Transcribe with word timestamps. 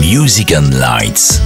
Music 0.00 0.50
and 0.50 0.74
Lights. 0.80 1.38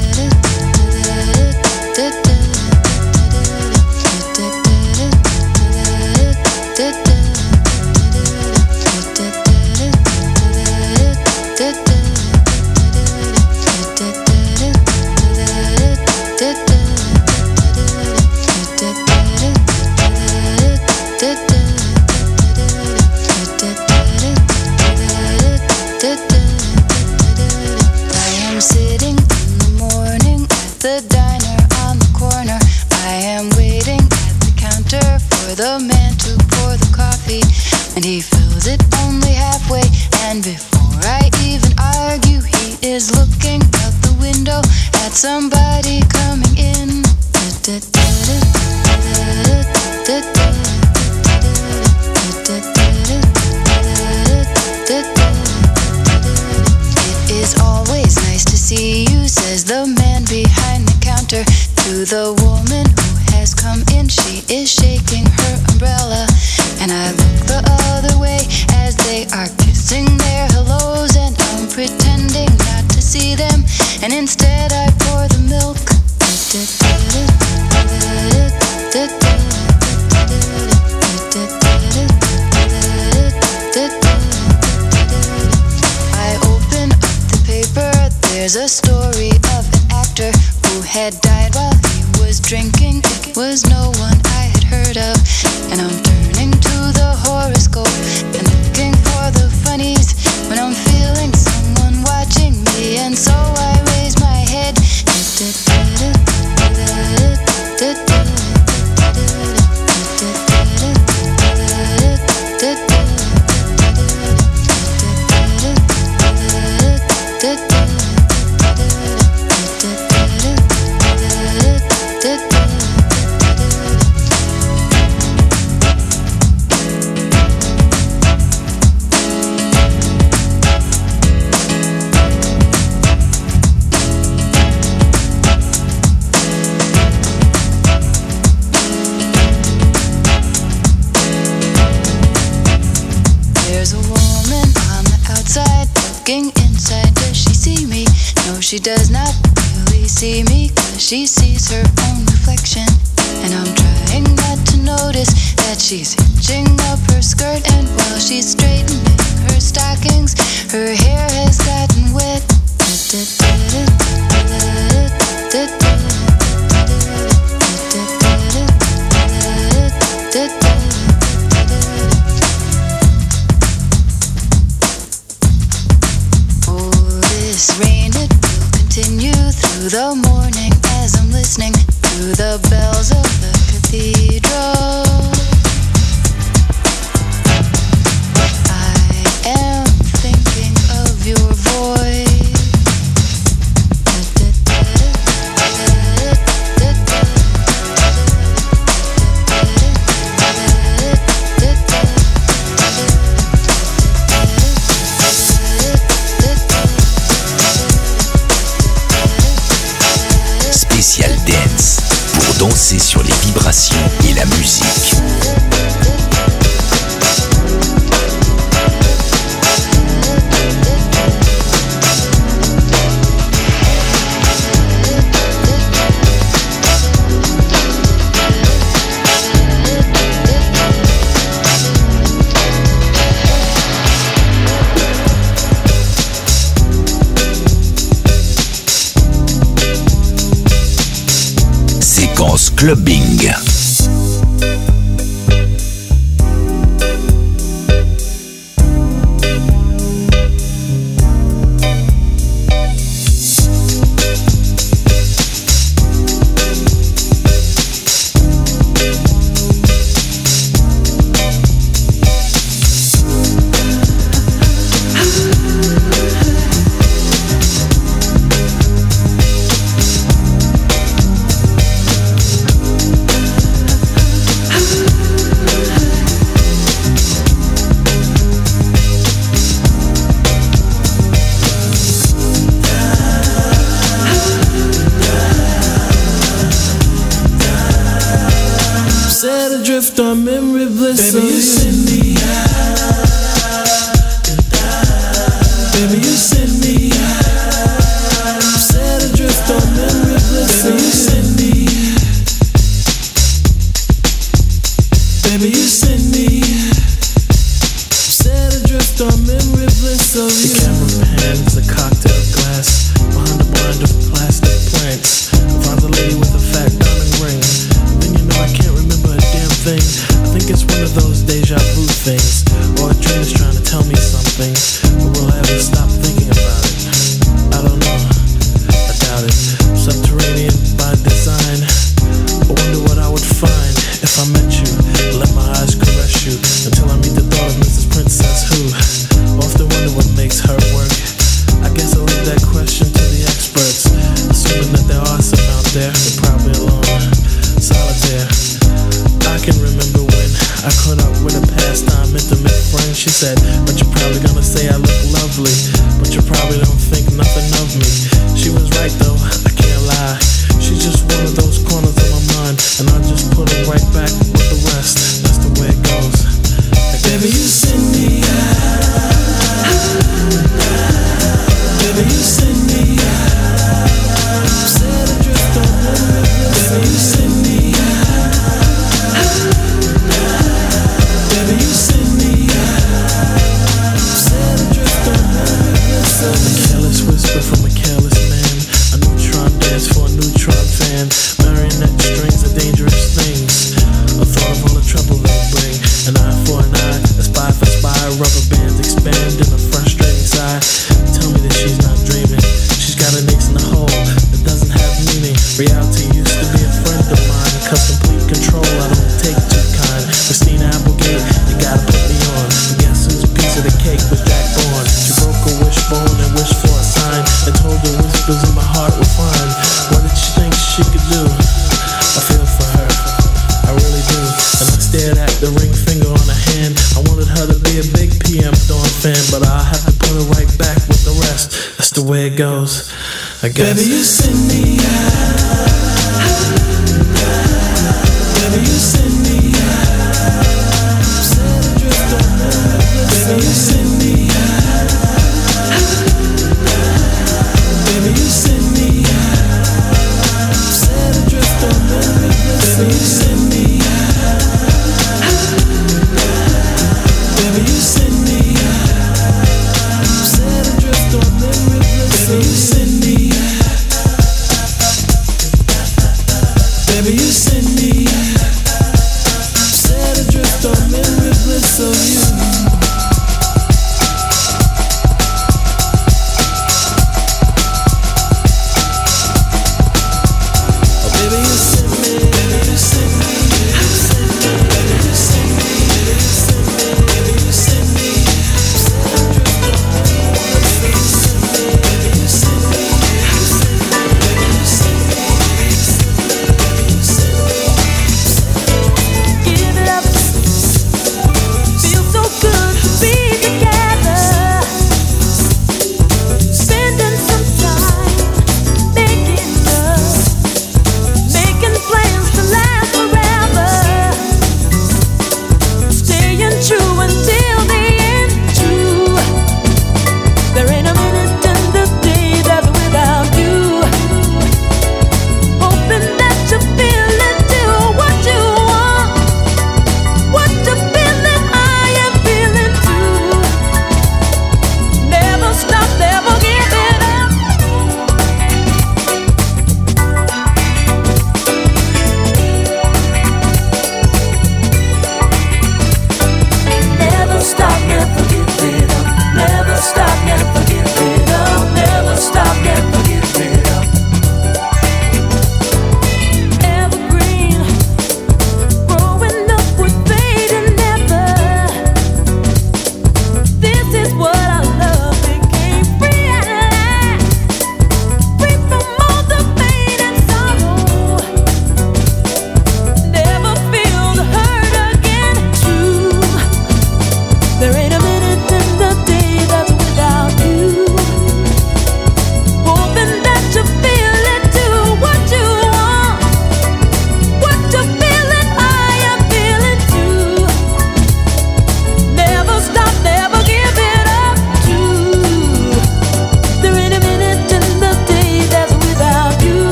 Clubbing. 163.11 163.40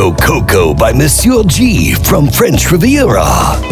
Coco 0.00 0.12
Coco 0.12 0.72
by 0.72 0.94
Monsieur 0.94 1.42
G 1.44 1.92
from 1.92 2.26
French 2.26 2.72
Riviera. 2.72 3.69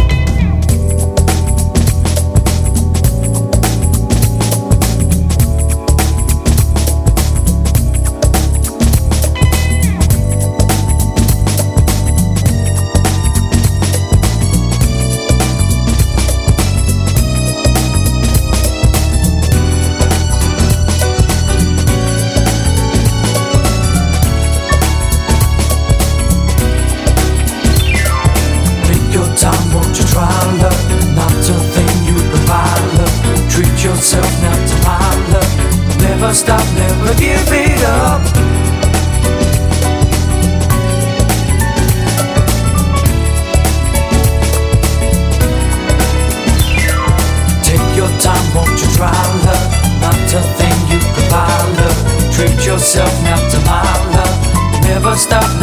Stop, 55.18 55.57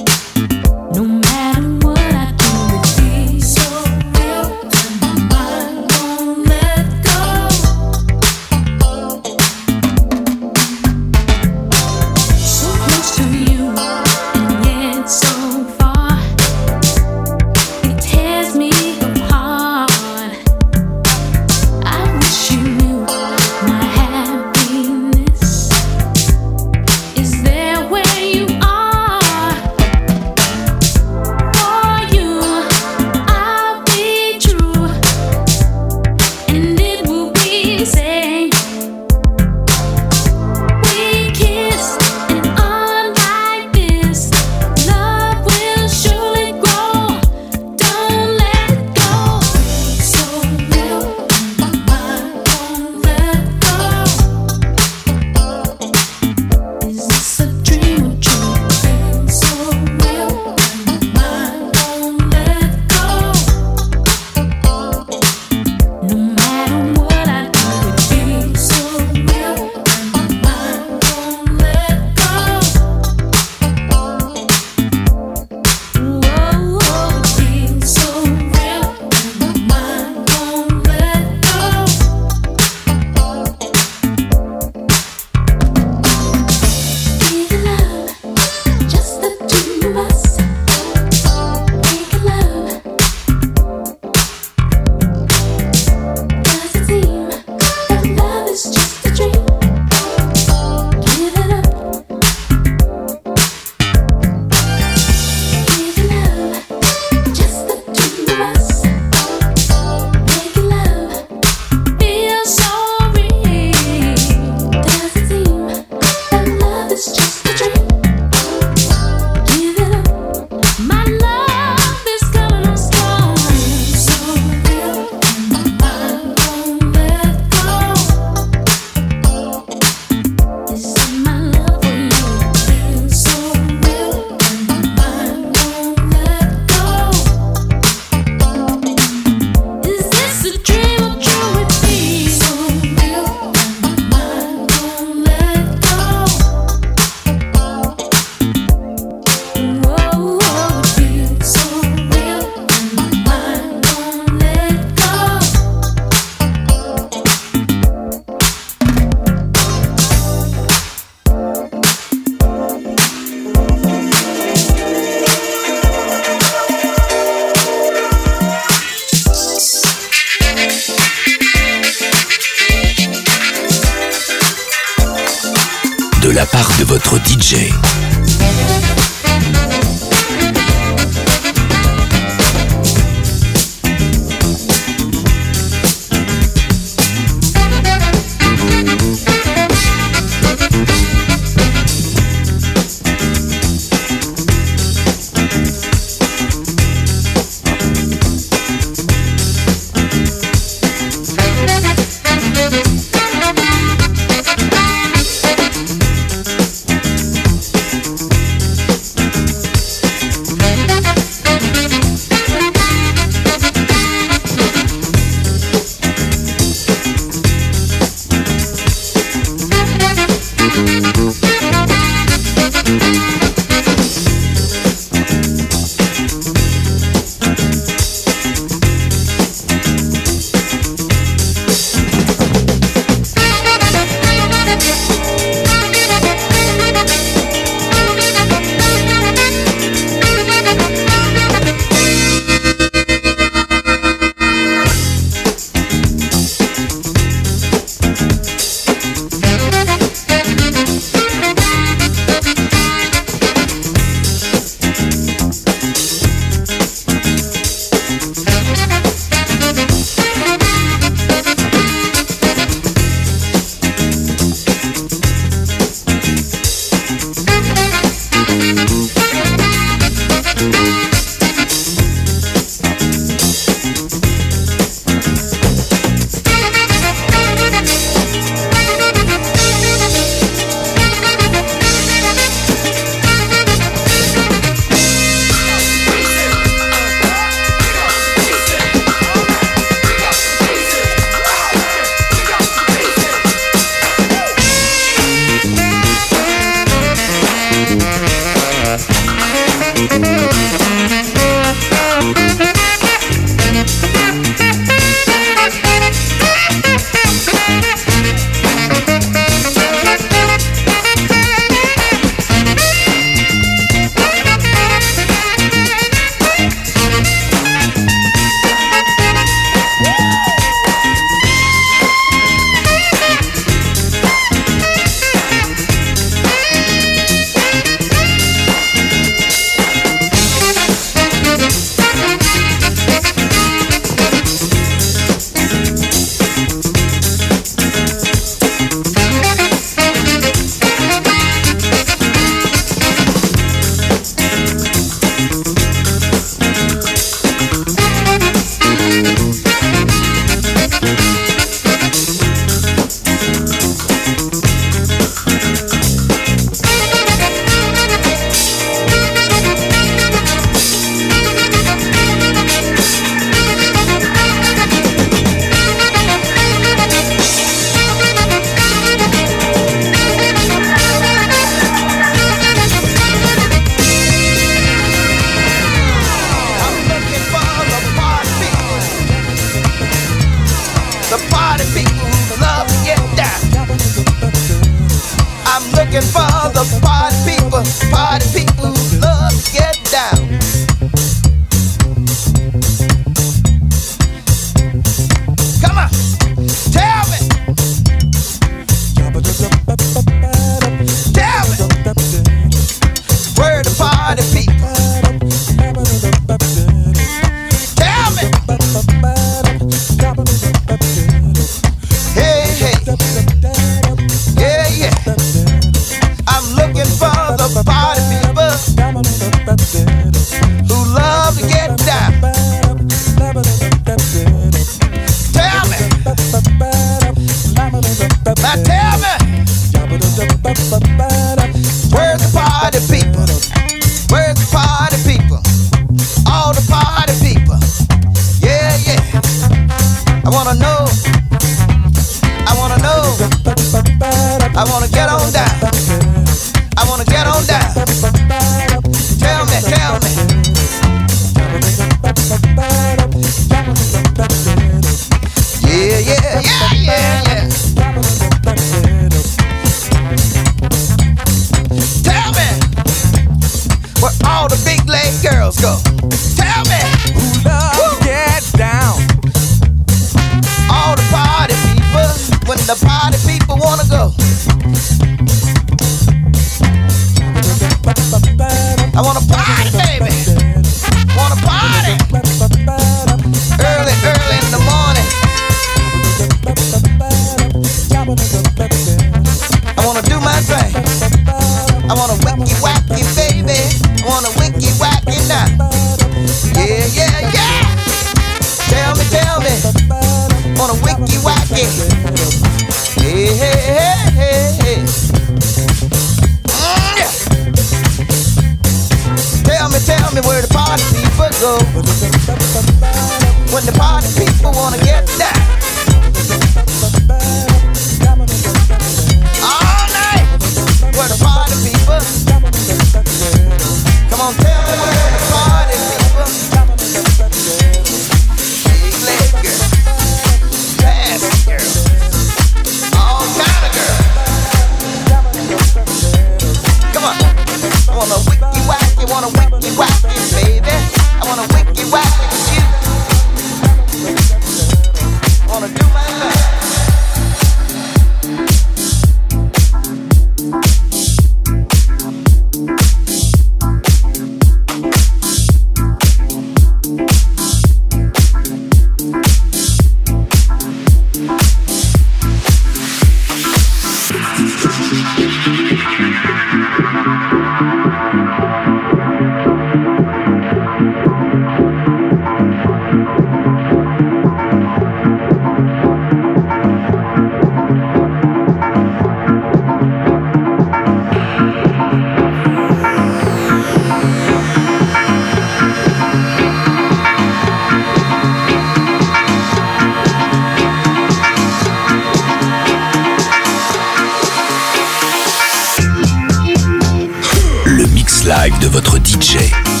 live 598.45 598.79
de 598.79 598.87
votre 598.87 599.17
DJ. 599.19 600.00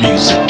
music. 0.00 0.45